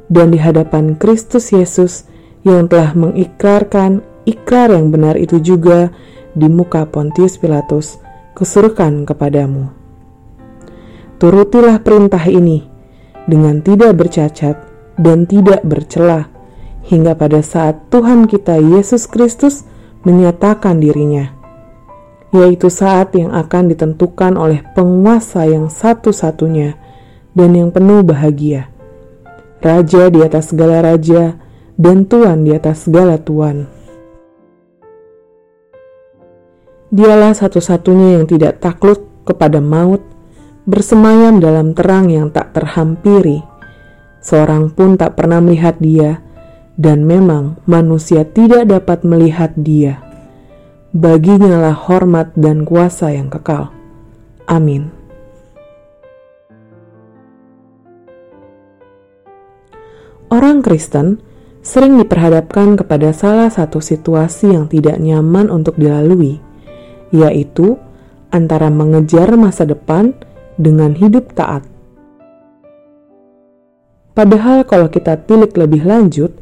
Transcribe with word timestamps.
dan 0.08 0.32
di 0.32 0.40
hadapan 0.40 0.96
Kristus 0.96 1.52
Yesus 1.52 2.08
yang 2.42 2.66
telah 2.72 2.96
mengikrarkan 2.96 4.00
ikrar 4.24 4.72
yang 4.72 4.88
benar 4.88 5.20
itu 5.20 5.38
juga 5.44 5.92
di 6.32 6.48
muka 6.48 6.88
Pontius 6.88 7.36
Pilatus, 7.36 8.00
kusuruhkan 8.32 9.04
kepadamu. 9.04 9.68
Turutilah 11.20 11.84
perintah 11.84 12.24
ini 12.24 12.64
dengan 13.28 13.60
tidak 13.60 14.00
bercacat 14.00 14.56
dan 14.96 15.28
tidak 15.28 15.60
bercela, 15.68 16.32
hingga 16.88 17.12
pada 17.12 17.44
saat 17.44 17.92
Tuhan 17.92 18.24
kita 18.24 18.56
Yesus 18.56 19.04
Kristus 19.04 19.68
menyatakan 20.08 20.80
dirinya 20.80 21.39
yaitu 22.30 22.70
saat 22.70 23.10
yang 23.18 23.34
akan 23.34 23.74
ditentukan 23.74 24.38
oleh 24.38 24.62
penguasa 24.74 25.46
yang 25.50 25.66
satu-satunya 25.66 26.78
dan 27.34 27.50
yang 27.54 27.74
penuh 27.74 28.06
bahagia. 28.06 28.70
Raja 29.60 30.08
di 30.08 30.20
atas 30.22 30.54
segala 30.54 30.80
raja 30.80 31.36
dan 31.74 32.06
tuan 32.06 32.46
di 32.46 32.54
atas 32.54 32.86
segala 32.86 33.18
tuan. 33.18 33.66
Dialah 36.90 37.34
satu-satunya 37.34 38.18
yang 38.18 38.26
tidak 38.26 38.58
takluk 38.58 39.06
kepada 39.22 39.62
maut, 39.62 40.02
bersemayam 40.66 41.38
dalam 41.38 41.70
terang 41.70 42.10
yang 42.10 42.34
tak 42.34 42.50
terhampiri. 42.50 43.46
Seorang 44.18 44.74
pun 44.74 44.98
tak 44.98 45.14
pernah 45.14 45.38
melihat 45.38 45.78
dia, 45.78 46.18
dan 46.74 47.06
memang 47.06 47.62
manusia 47.70 48.26
tidak 48.26 48.66
dapat 48.66 49.06
melihat 49.06 49.54
dia 49.54 50.09
baginya 50.90 51.70
lah 51.70 51.76
hormat 51.76 52.34
dan 52.34 52.66
kuasa 52.66 53.14
yang 53.14 53.30
kekal. 53.30 53.70
Amin. 54.50 54.90
Orang 60.30 60.62
Kristen 60.62 61.18
sering 61.60 61.98
diperhadapkan 61.98 62.78
kepada 62.78 63.10
salah 63.10 63.50
satu 63.50 63.82
situasi 63.82 64.54
yang 64.54 64.70
tidak 64.70 65.02
nyaman 65.02 65.50
untuk 65.50 65.74
dilalui, 65.74 66.38
yaitu 67.10 67.74
antara 68.30 68.70
mengejar 68.70 69.34
masa 69.34 69.66
depan 69.66 70.14
dengan 70.54 70.94
hidup 70.94 71.34
taat. 71.34 71.66
Padahal 74.14 74.66
kalau 74.66 74.90
kita 74.90 75.18
tilik 75.22 75.50
lebih 75.54 75.86
lanjut, 75.86 76.34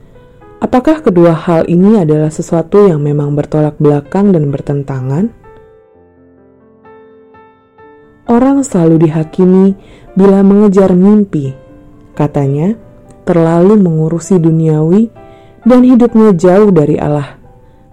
Apakah 0.58 1.06
kedua 1.06 1.38
hal 1.38 1.70
ini 1.70 2.02
adalah 2.02 2.34
sesuatu 2.34 2.90
yang 2.90 2.98
memang 2.98 3.38
bertolak 3.38 3.78
belakang 3.78 4.34
dan 4.34 4.50
bertentangan? 4.50 5.30
Orang 8.26 8.66
selalu 8.66 9.06
dihakimi 9.06 9.78
bila 10.18 10.42
mengejar 10.42 10.98
mimpi, 10.98 11.54
katanya, 12.18 12.74
terlalu 13.22 13.78
mengurusi 13.78 14.34
duniawi 14.42 15.14
dan 15.62 15.86
hidupnya 15.86 16.34
jauh 16.34 16.74
dari 16.74 16.98
Allah 16.98 17.38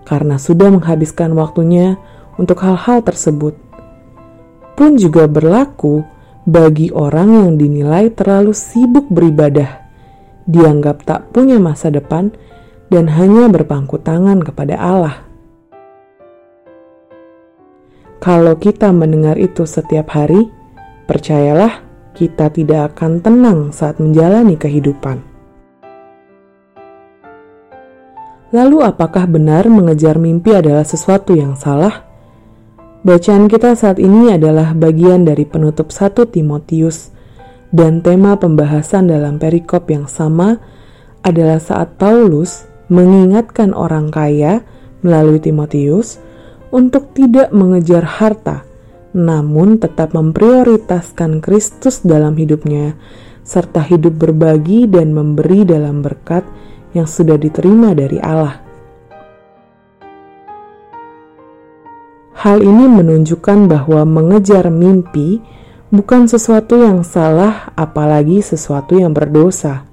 karena 0.02 0.42
sudah 0.42 0.74
menghabiskan 0.74 1.38
waktunya 1.38 2.02
untuk 2.42 2.66
hal-hal 2.66 3.06
tersebut. 3.06 3.54
Pun 4.74 4.98
juga 4.98 5.30
berlaku 5.30 6.02
bagi 6.50 6.90
orang 6.90 7.46
yang 7.46 7.52
dinilai 7.62 8.10
terlalu 8.10 8.58
sibuk 8.58 9.06
beribadah, 9.14 9.86
dianggap 10.50 11.06
tak 11.06 11.30
punya 11.30 11.62
masa 11.62 11.94
depan 11.94 12.34
dan 12.90 13.10
hanya 13.10 13.50
berpangku 13.50 13.98
tangan 14.02 14.42
kepada 14.46 14.78
Allah. 14.78 15.26
Kalau 18.22 18.58
kita 18.58 18.90
mendengar 18.90 19.38
itu 19.38 19.70
setiap 19.70 20.14
hari, 20.18 20.50
percayalah 21.06 21.86
kita 22.18 22.50
tidak 22.50 22.96
akan 22.96 23.22
tenang 23.22 23.60
saat 23.70 24.02
menjalani 24.02 24.58
kehidupan. 24.58 25.22
Lalu, 28.56 28.88
apakah 28.88 29.28
benar 29.28 29.68
mengejar 29.68 30.16
mimpi 30.16 30.56
adalah 30.56 30.88
sesuatu 30.88 31.36
yang 31.36 31.60
salah? 31.60 32.08
Bacaan 33.06 33.46
kita 33.52 33.78
saat 33.78 34.02
ini 34.02 34.34
adalah 34.34 34.74
bagian 34.74 35.28
dari 35.28 35.46
penutup 35.46 35.92
1 35.92 36.26
Timotius, 36.32 37.14
dan 37.76 38.00
tema 38.00 38.40
pembahasan 38.40 39.12
dalam 39.12 39.38
perikop 39.38 39.92
yang 39.92 40.08
sama 40.08 40.58
adalah 41.22 41.60
saat 41.60 42.00
Paulus 42.00 42.66
mengingatkan 42.92 43.74
orang 43.74 44.14
kaya 44.14 44.62
melalui 45.02 45.42
Timotius 45.42 46.22
untuk 46.74 47.14
tidak 47.14 47.54
mengejar 47.56 48.04
harta, 48.04 48.66
namun 49.16 49.80
tetap 49.80 50.12
memprioritaskan 50.12 51.40
Kristus 51.40 52.04
dalam 52.04 52.36
hidupnya, 52.36 52.98
serta 53.46 53.80
hidup 53.86 54.18
berbagi 54.18 54.90
dan 54.90 55.14
memberi 55.14 55.64
dalam 55.64 56.02
berkat 56.02 56.44
yang 56.92 57.06
sudah 57.06 57.38
diterima 57.40 57.94
dari 57.94 58.18
Allah. 58.20 58.66
Hal 62.46 62.62
ini 62.62 62.86
menunjukkan 62.86 63.66
bahwa 63.66 64.06
mengejar 64.06 64.70
mimpi 64.70 65.42
bukan 65.90 66.30
sesuatu 66.30 66.78
yang 66.78 67.02
salah, 67.02 67.74
apalagi 67.74 68.44
sesuatu 68.44 69.00
yang 69.00 69.18
berdosa. 69.18 69.88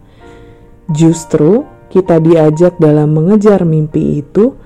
Justru, 0.93 1.65
kita 1.93 2.25
diajak 2.25 2.81
dalam 2.81 3.13
mengejar 3.13 3.69
mimpi 3.69 4.25
itu, 4.25 4.57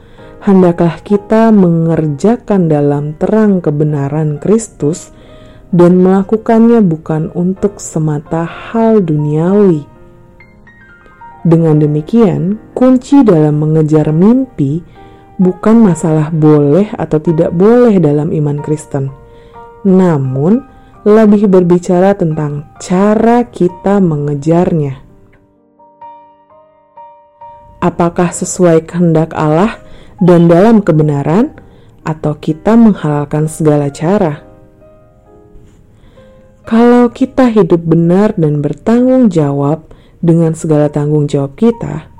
hendaklah 0.46 1.02
kita 1.02 1.50
mengerjakan 1.50 2.70
dalam 2.70 3.18
terang 3.18 3.58
kebenaran 3.58 4.38
Kristus 4.38 5.10
dan 5.74 5.98
melakukannya 5.98 6.78
bukan 6.86 7.34
untuk 7.34 7.82
semata 7.82 8.46
hal 8.46 9.02
duniawi. 9.02 9.82
Dengan 11.42 11.82
demikian, 11.82 12.62
kunci 12.78 13.26
dalam 13.26 13.58
mengejar 13.58 14.14
mimpi 14.14 14.82
bukan 15.42 15.82
masalah 15.82 16.30
boleh 16.30 16.94
atau 16.94 17.18
tidak 17.18 17.50
boleh 17.50 17.98
dalam 17.98 18.30
iman 18.30 18.62
Kristen, 18.62 19.10
namun 19.82 20.62
lebih 21.06 21.46
berbicara 21.46 22.18
tentang 22.18 22.66
cara 22.82 23.46
kita 23.46 24.02
mengejarnya 24.02 25.05
apakah 27.80 28.32
sesuai 28.32 28.88
kehendak 28.88 29.36
Allah 29.36 29.80
dan 30.22 30.48
dalam 30.48 30.80
kebenaran, 30.80 31.56
atau 32.06 32.38
kita 32.38 32.78
menghalalkan 32.78 33.50
segala 33.50 33.90
cara. 33.90 34.46
Kalau 36.62 37.10
kita 37.10 37.50
hidup 37.50 37.82
benar 37.82 38.34
dan 38.38 38.62
bertanggung 38.62 39.26
jawab 39.26 39.90
dengan 40.22 40.54
segala 40.54 40.86
tanggung 40.86 41.26
jawab 41.26 41.58
kita, 41.58 42.10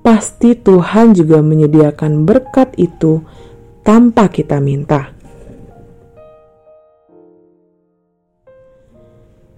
pasti 0.00 0.56
Tuhan 0.56 1.12
juga 1.12 1.44
menyediakan 1.44 2.24
berkat 2.24 2.72
itu 2.80 3.20
tanpa 3.84 4.28
kita 4.32 4.60
minta. 4.60 5.12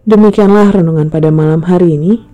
Demikianlah 0.05 0.69
renungan 0.69 1.09
pada 1.09 1.32
malam 1.32 1.65
hari 1.65 1.97
ini. 1.97 2.33